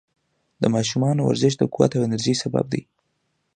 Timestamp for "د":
0.61-0.63, 1.57-1.63